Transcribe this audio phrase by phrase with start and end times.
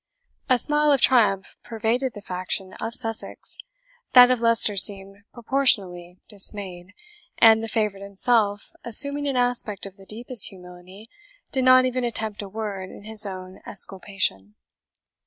[0.49, 3.55] A smile of triumph pervaded the faction of Sussex;
[4.13, 6.95] that of Leicester seemed proportionally dismayed,
[7.37, 11.07] and the favourite himself, assuming an aspect of the deepest humility,
[11.51, 14.55] did not even attempt a word in his own esculpation.